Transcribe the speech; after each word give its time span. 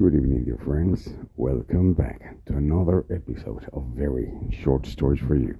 Good 0.00 0.14
evening, 0.14 0.44
dear 0.44 0.56
friends. 0.56 1.10
Welcome 1.36 1.92
back 1.92 2.42
to 2.46 2.56
another 2.56 3.04
episode 3.10 3.68
of 3.74 3.84
very 3.88 4.32
short 4.50 4.86
stories 4.86 5.20
for 5.20 5.34
you. 5.34 5.58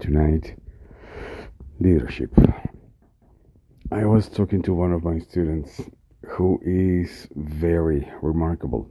Tonight, 0.00 0.56
leadership. 1.78 2.32
I 3.92 4.04
was 4.04 4.28
talking 4.28 4.62
to 4.62 4.74
one 4.74 4.92
of 4.92 5.04
my 5.04 5.20
students 5.20 5.80
who 6.26 6.58
is 6.64 7.28
very 7.36 8.10
remarkable. 8.20 8.90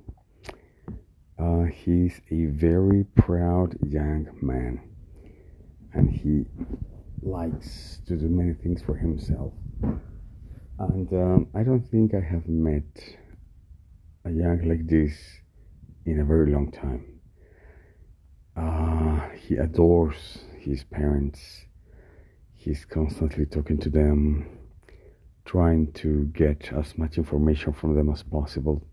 Uh, 1.38 1.64
he's 1.64 2.22
a 2.32 2.46
very 2.46 3.04
proud 3.04 3.76
young 3.86 4.30
man 4.42 4.80
and 5.92 6.10
he 6.10 6.46
likes 7.22 8.00
to 8.08 8.16
do 8.16 8.30
many 8.30 8.54
things 8.54 8.82
for 8.82 8.96
himself. 8.96 9.52
And 10.80 11.12
um, 11.12 11.48
I 11.54 11.64
don't 11.64 11.86
think 11.92 12.14
I 12.14 12.22
have 12.22 12.48
met 12.48 12.86
a 14.24 14.30
young 14.30 14.68
like 14.68 14.88
this 14.88 15.14
in 16.06 16.20
a 16.20 16.26
very 16.26 16.52
long 16.52 16.72
time. 16.72 17.20
Uh, 18.56 19.30
he 19.30 19.56
adores 19.56 20.40
his 20.60 20.84
parents. 20.84 21.66
He's 22.54 22.86
constantly 22.86 23.46
talking 23.46 23.80
to 23.80 23.90
them, 23.90 24.60
trying 25.46 25.92
to 25.94 26.26
get 26.34 26.72
as 26.74 26.98
much 26.98 27.18
information 27.18 27.74
from 27.74 27.96
them 27.96 28.10
as 28.10 28.22
possible. 28.22 28.86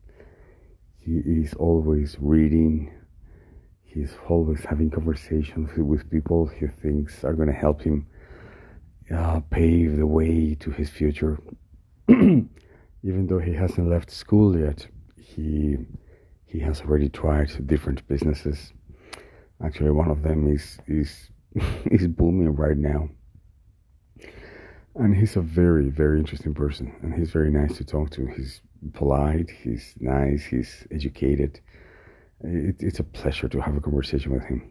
He 0.98 1.18
is 1.18 1.54
always 1.54 2.16
reading. 2.20 2.92
He's 3.82 4.14
always 4.28 4.64
having 4.64 4.90
conversations 4.90 5.70
with 5.76 6.10
people 6.10 6.46
he 6.46 6.66
thinks 6.66 7.24
are 7.24 7.34
going 7.34 7.48
to 7.48 7.54
help 7.54 7.82
him 7.82 8.06
uh, 9.14 9.40
pave 9.50 9.96
the 9.96 10.06
way 10.06 10.54
to 10.54 10.70
his 10.70 10.88
future. 10.88 11.38
Even 12.08 13.26
though 13.26 13.38
he 13.38 13.54
hasn't 13.54 13.88
left 13.88 14.10
school 14.10 14.58
yet, 14.58 14.86
he 15.20 15.76
he 16.46 16.60
has 16.60 16.80
already 16.80 17.08
tried 17.08 17.50
different 17.66 18.06
businesses. 18.08 18.72
Actually, 19.62 19.90
one 19.90 20.10
of 20.10 20.22
them 20.22 20.52
is 20.52 20.78
is 20.86 21.30
is 21.86 22.06
booming 22.06 22.54
right 22.54 22.76
now, 22.76 23.08
and 24.94 25.16
he's 25.16 25.36
a 25.36 25.40
very 25.40 25.88
very 25.88 26.18
interesting 26.18 26.54
person, 26.54 26.94
and 27.02 27.14
he's 27.14 27.30
very 27.30 27.50
nice 27.50 27.76
to 27.78 27.84
talk 27.84 28.10
to. 28.10 28.26
He's 28.26 28.60
polite, 28.92 29.50
he's 29.50 29.94
nice, 30.00 30.44
he's 30.44 30.86
educated. 30.90 31.60
It, 32.40 32.76
it's 32.80 33.00
a 33.00 33.04
pleasure 33.04 33.48
to 33.48 33.60
have 33.60 33.76
a 33.76 33.80
conversation 33.80 34.32
with 34.32 34.44
him. 34.44 34.70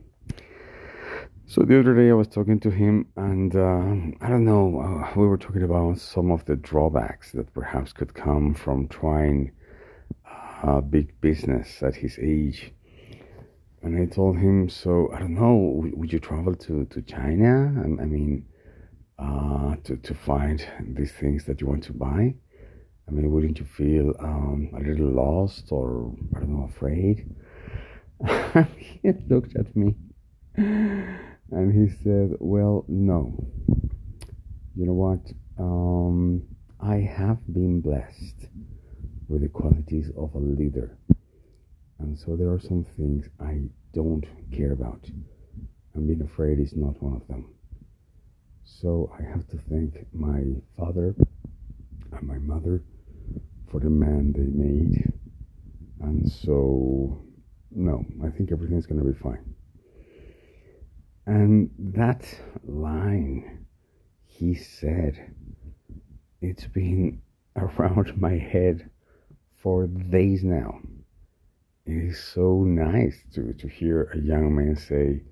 So 1.49 1.61
the 1.61 1.79
other 1.79 1.95
day 1.95 2.09
I 2.09 2.13
was 2.13 2.27
talking 2.27 2.59
to 2.61 2.69
him, 2.69 3.07
and 3.15 3.55
uh, 3.55 4.25
I 4.25 4.29
don't 4.29 4.43
know, 4.43 4.81
uh, 4.81 5.19
we 5.19 5.27
were 5.27 5.37
talking 5.37 5.63
about 5.63 5.97
some 5.97 6.29
of 6.29 6.43
the 6.43 6.57
drawbacks 6.57 7.31
that 7.31 7.53
perhaps 7.53 7.93
could 7.93 8.13
come 8.13 8.53
from 8.53 8.89
trying 8.89 9.51
a 10.63 10.81
big 10.81 11.19
business 11.21 11.81
at 11.83 11.95
his 11.95 12.17
age. 12.21 12.71
And 13.81 14.01
I 14.01 14.05
told 14.05 14.37
him, 14.37 14.69
so 14.69 15.11
I 15.13 15.19
don't 15.19 15.35
know, 15.35 15.83
would 15.93 16.11
you 16.11 16.19
travel 16.19 16.55
to, 16.55 16.85
to 16.85 17.01
China? 17.03 17.73
I, 17.77 18.03
I 18.03 18.05
mean, 18.05 18.45
uh, 19.19 19.75
to, 19.83 19.97
to 19.97 20.13
find 20.13 20.65
these 20.81 21.11
things 21.11 21.45
that 21.45 21.61
you 21.61 21.67
want 21.67 21.83
to 21.83 21.93
buy? 21.93 22.35
I 23.07 23.11
mean, 23.11 23.31
wouldn't 23.31 23.59
you 23.59 23.65
feel 23.65 24.13
um, 24.19 24.69
a 24.75 24.79
little 24.79 25.09
lost 25.09 25.71
or, 25.71 26.13
I 26.35 26.39
don't 26.39 26.49
know, 26.49 26.69
afraid? 26.75 27.33
he 29.01 29.11
looked 29.29 29.55
at 29.55 29.75
me 29.75 29.95
and 30.55 31.71
he 31.73 31.95
said, 32.03 32.35
Well, 32.39 32.83
no. 32.87 33.47
You 34.75 34.85
know 34.85 34.93
what? 34.93 35.21
Um, 35.57 36.43
I 36.79 36.97
have 36.97 37.39
been 37.51 37.81
blessed 37.81 38.47
with 39.27 39.41
the 39.41 39.49
qualities 39.49 40.09
of 40.17 40.33
a 40.35 40.39
leader. 40.39 40.97
And 41.99 42.17
so 42.17 42.35
there 42.35 42.51
are 42.51 42.59
some 42.59 42.85
things 42.95 43.27
I 43.39 43.61
don't 43.93 44.25
care 44.51 44.71
about. 44.71 45.09
And 45.93 46.07
being 46.07 46.21
afraid 46.21 46.59
is 46.59 46.75
not 46.75 47.01
one 47.01 47.15
of 47.15 47.27
them. 47.27 47.53
So 48.63 49.11
I 49.17 49.23
have 49.23 49.47
to 49.47 49.57
thank 49.69 50.05
my 50.13 50.43
father 50.77 51.15
and 52.11 52.27
my 52.27 52.37
mother 52.37 52.83
for 53.69 53.79
the 53.79 53.89
man 53.89 54.33
they 54.33 54.45
made. 54.45 55.11
And 56.01 56.29
so, 56.29 57.23
no, 57.71 58.05
I 58.23 58.29
think 58.29 58.51
everything's 58.51 58.85
going 58.85 58.99
to 58.99 59.11
be 59.11 59.17
fine. 59.17 59.53
And 61.25 61.71
that 61.77 62.23
line 62.63 63.65
he 64.37 64.53
said, 64.53 65.33
it's 66.41 66.67
been 66.67 67.21
around 67.55 68.15
my 68.21 68.37
head 68.37 68.89
for 69.67 69.85
days 69.85 70.45
now. 70.45 70.79
It 71.85 72.11
is 72.11 72.23
so 72.23 72.63
nice 72.63 73.17
to, 73.33 73.51
to 73.51 73.67
hear 73.67 74.03
a 74.13 74.17
young 74.17 74.55
man 74.55 74.77
say, 74.77 75.23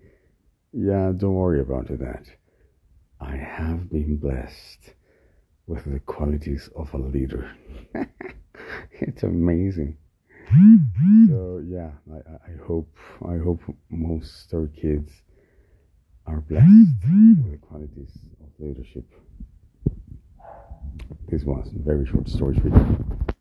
Yeah, 0.74 1.14
don't 1.16 1.36
worry 1.36 1.62
about 1.62 1.88
that. 1.88 2.26
I 3.22 3.38
have 3.38 3.90
been 3.90 4.18
blessed 4.18 4.94
with 5.68 5.86
the 5.86 6.02
qualities 6.02 6.70
of 6.76 6.94
a 6.94 6.98
leader. 6.98 7.50
it's 8.92 9.24
amazing. 9.24 9.96
So 11.30 11.64
yeah, 11.66 11.92
I, 12.12 12.52
I 12.52 12.66
hope 12.68 12.94
I 13.26 13.38
hope 13.38 13.62
most 13.90 14.54
our 14.54 14.68
kids 14.68 15.10
are 16.28 16.42
blessed 16.42 16.68
with 17.06 17.52
the 17.52 17.58
qualities 17.62 18.12
of 18.44 18.50
leadership. 18.60 19.06
This 21.30 21.46
was 21.46 21.72
a 21.74 21.80
very 21.82 22.06
short 22.06 22.28
story 22.28 22.60
for 22.60 22.68
you. 22.68 23.35